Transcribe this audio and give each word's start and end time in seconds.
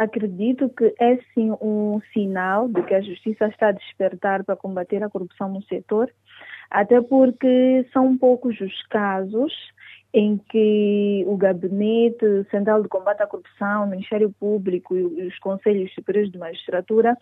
acredito 0.00 0.70
que 0.70 0.94
é 0.98 1.18
sim 1.34 1.52
um 1.60 2.00
sinal 2.12 2.68
de 2.68 2.82
que 2.84 2.94
a 2.94 3.02
justiça 3.02 3.46
está 3.48 3.68
a 3.68 3.72
despertar 3.72 4.42
para 4.44 4.56
combater 4.56 5.02
a 5.02 5.10
corrupção 5.10 5.50
no 5.50 5.62
setor, 5.64 6.10
até 6.70 7.00
porque 7.02 7.86
são 7.92 8.16
poucos 8.16 8.58
os 8.60 8.82
casos 8.86 9.52
em 10.12 10.38
que 10.38 11.22
o 11.26 11.36
Gabinete 11.36 12.46
Central 12.50 12.82
de 12.82 12.88
Combate 12.88 13.22
à 13.22 13.26
Corrupção, 13.26 13.84
o 13.84 13.86
Ministério 13.88 14.34
Público 14.40 14.96
e 14.96 15.26
os 15.26 15.38
Conselhos 15.38 15.92
Superiores 15.94 16.32
de 16.32 16.38
Magistratura 16.38 17.16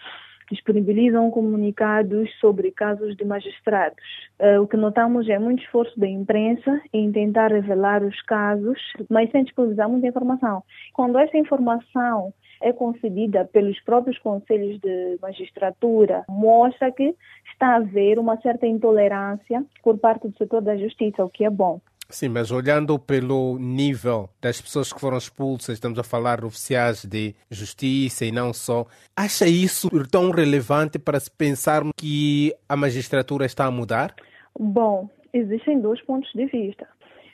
disponibilizam 0.51 1.31
comunicados 1.31 2.31
sobre 2.41 2.71
casos 2.71 3.15
de 3.17 3.25
magistrados. 3.25 4.03
Uh, 4.41 4.63
o 4.63 4.69
que 4.69 4.77
notamos 4.77 5.29
é 5.29 5.39
muito 5.39 5.63
esforço 5.63 5.99
da 5.99 6.09
imprensa 6.09 6.81
em 6.93 7.11
tentar 7.13 7.51
revelar 7.51 8.03
os 8.03 8.23
casos, 8.23 8.79
mas 9.11 9.31
sem 9.31 9.45
disponibilizar 9.45 9.89
muita 9.91 10.07
informação. 10.07 10.63
Quando 10.95 11.19
essa 11.19 11.37
informação 11.37 12.33
é 12.61 12.73
concedida 12.73 13.45
pelos 13.45 13.81
próprios 13.81 14.19
conselhos 14.19 14.81
de 14.81 15.19
magistratura, 15.21 16.25
mostra 16.29 16.91
que 16.93 17.15
está 17.53 17.75
a 17.75 17.77
haver 17.77 18.19
uma 18.19 18.41
certa 18.41 18.67
intolerância 18.67 19.65
por 19.83 19.99
parte 19.99 20.29
do 20.29 20.37
setor 20.37 20.63
da 20.63 20.77
justiça, 20.77 21.25
o 21.25 21.31
que 21.31 21.45
é 21.45 21.51
bom. 21.51 21.81
Sim, 22.11 22.31
mas 22.31 22.51
olhando 22.51 22.99
pelo 22.99 23.59
nível 23.59 24.31
das 24.41 24.63
pessoas 24.63 24.91
que 24.91 24.99
foram 24.99 25.19
expulsas, 25.19 25.75
estamos 25.75 25.99
a 25.99 26.03
falar 26.03 26.41
de 26.41 26.47
oficiais 26.47 27.05
de 27.05 27.35
justiça 27.51 28.25
e 28.25 28.33
não 28.33 28.55
só, 28.55 28.87
acha 29.15 29.47
isso 29.47 29.91
tão 30.11 30.31
relevante 30.31 30.99
para 30.99 31.21
se 31.21 31.31
pensar 31.31 31.83
que 31.95 32.55
a 32.67 32.75
magistratura 32.75 33.45
está 33.45 33.67
a 33.67 33.71
mudar? 33.71 34.15
Bom, 34.59 35.11
existem 35.35 35.79
dois 35.81 36.01
pontos 36.01 36.33
de 36.33 36.47
vista. 36.47 36.89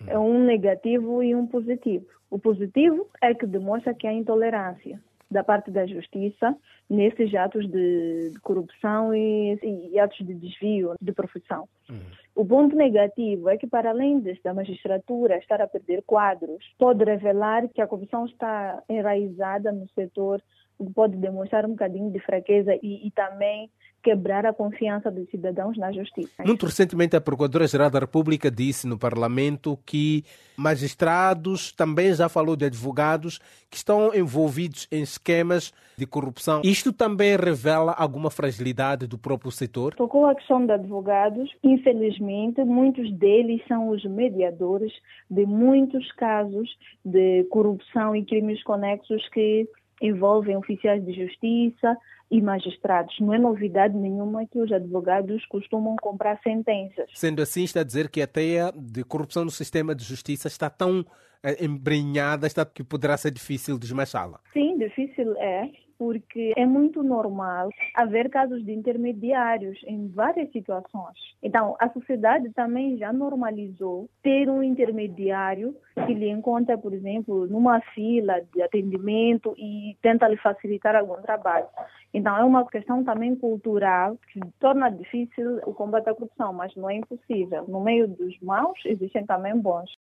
É 0.09 0.19
um 0.19 0.45
negativo 0.45 1.23
e 1.23 1.37
um 1.37 1.47
positivo. 1.47 2.07
O 2.29 2.39
positivo 2.39 3.07
é 3.23 3.33
que 3.33 3.47
demonstra 3.47 3.95
que 3.95 4.09
há 4.09 4.13
intolerância 4.13 5.01
da 5.35 5.43
parte 5.43 5.69
da 5.69 5.85
justiça 5.85 6.57
nesses 6.89 7.35
atos 7.35 7.69
de, 7.69 8.31
de 8.31 8.41
corrupção 8.41 9.13
e, 9.13 9.59
e, 9.93 9.99
atos 9.99 10.25
de 10.25 10.33
desvio 10.33 10.95
de 11.01 11.13
profissão. 11.13 11.69
Uhum. 11.91 11.99
O 12.37 12.47
ponto 12.47 12.77
negativo 12.77 13.49
é 13.49 13.57
que, 13.57 13.67
para 13.67 13.91
além 13.91 14.23
da 14.45 14.55
magistratura 14.55 15.37
estar 15.39 15.61
a 15.61 15.67
perder 15.67 16.05
quadros, 16.07 16.65
pode 16.79 17.05
revelar 17.05 17.69
que 17.69 17.83
a 17.83 17.87
corrupção 17.87 18.27
está 18.27 18.81
enraizada 18.89 19.73
no 19.73 19.89
setor, 19.91 20.41
o 20.79 20.87
que 20.87 20.93
pode 20.93 21.17
demonstrar 21.17 21.65
um 21.65 21.71
bocadinho 21.71 22.11
de 22.11 22.19
fraqueza 22.21 22.75
e, 22.83 23.07
e 23.07 23.11
também 23.11 23.71
quebrar 24.05 24.45
a 24.45 24.53
confiança 24.53 25.11
dos 25.11 25.29
cidadãos 25.31 25.79
na 25.79 25.91
justiça. 25.91 26.45
Muito 26.45 26.67
recentemente, 26.67 27.17
a 27.17 27.21
Procuradora-Geral 27.21 27.89
da 27.89 28.01
República 28.01 28.51
disse 28.51 28.87
no 28.87 28.99
Parlamento 28.99 29.79
que 29.87 30.23
magistrados, 30.57 31.73
também 31.73 32.13
já 32.13 32.29
falou 32.29 32.55
de 32.55 32.67
advogados, 32.67 33.41
que 33.71 33.79
estão 33.79 34.15
envolvidos 34.15 34.87
em 34.93 35.03
esquemas 35.03 35.73
de 35.97 36.07
corrupção. 36.07 36.61
Isto 36.63 36.93
também 36.93 37.35
revela 37.37 37.93
alguma 37.93 38.31
fragilidade 38.31 39.07
do 39.07 39.17
próprio 39.17 39.51
setor? 39.51 39.95
Tocou 39.95 40.27
a 40.27 40.35
questão 40.35 40.65
de 40.65 40.73
advogados. 40.73 41.51
Infelizmente, 41.63 42.63
muitos 42.63 43.11
deles 43.13 43.63
são 43.67 43.89
os 43.89 44.05
mediadores 44.05 44.93
de 45.31 45.47
muitos 45.47 46.13
casos 46.13 46.69
de 47.03 47.45
corrupção 47.45 48.15
e 48.15 48.25
crimes 48.25 48.63
conexos 48.63 49.27
que 49.31 49.67
envolvem 50.01 50.57
oficiais 50.57 51.05
de 51.05 51.13
justiça 51.13 51.97
e 52.31 52.41
magistrados. 52.41 53.15
Não 53.21 53.35
é 53.35 53.39
novidade 53.39 53.97
nenhuma 53.97 54.47
que 54.47 54.59
os 54.59 54.73
advogados 54.73 55.45
costumam 55.47 55.97
comprar 55.97 56.41
sentenças. 56.43 57.09
Sendo 57.15 57.43
assim, 57.43 57.65
está 57.65 57.81
a 57.81 57.85
dizer 57.85 58.11
que 58.11 58.21
a 58.23 58.27
teia 58.27 58.73
de 58.75 59.05
corrupção 59.05 59.45
no 59.45 59.51
sistema 59.51 59.95
de 59.95 60.05
justiça 60.05 60.49
está 60.49 60.69
tão 60.69 61.05
eh, 61.43 61.65
embrenhada 61.65 62.47
está, 62.47 62.65
que 62.65 62.83
poderá 62.83 63.17
ser 63.17 63.31
difícil 63.31 63.79
desmanchá-la. 63.79 64.41
Sim, 64.53 64.79
difícil 64.79 65.37
é 65.37 65.71
porque 65.99 66.53
é 66.57 66.67
muito 66.67 67.03
normal 67.03 67.69
haver 67.95 68.29
casos 68.31 68.65
de 68.65 68.73
intermediários 68.73 69.79
em 69.87 70.09
várias 70.09 70.51
situações. 70.53 71.17
Então, 71.43 71.77
a 71.79 71.89
sociedade 71.91 72.51
também 72.53 72.97
já 72.97 73.13
normalizou 73.13 74.09
ter 74.23 74.49
um 74.49 74.63
intermediário 74.63 75.75
que 76.07 76.15
lhe 76.15 76.29
encontra, 76.29 76.77
por 76.77 76.93
exemplo, 76.93 77.47
numa 77.47 77.81
fila 77.95 78.41
de 78.55 78.63
atendimento 78.63 79.55
e 79.57 79.97
tenta 80.03 80.29
lhe 80.29 80.37
facilitar 80.37 80.97
algum 80.97 81.21
trabalho. 81.23 81.67
Então, 82.13 82.37
é 82.37 82.45
uma 82.45 82.65
questão 82.67 83.03
também 83.05 83.35
cultural 83.35 84.17
que 84.33 84.41
torna 84.61 84.89
difícil 84.89 85.61
o 85.67 85.75
combate 85.75 86.09
à 86.09 86.15
corrupção, 86.15 86.53
mas 86.53 86.75
não 86.77 86.89
é 86.89 86.95
impossível. 86.97 87.65
No 87.67 87.81
meio 87.81 88.07
dos 88.09 88.39
maus, 88.41 88.79
existem 88.85 89.27
também 89.27 89.59
bons. 89.59 89.91